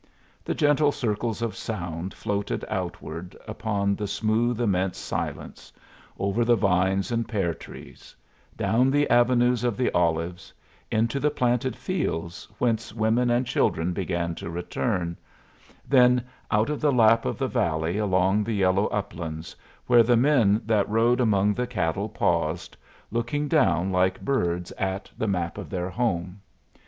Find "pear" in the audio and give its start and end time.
7.29-7.53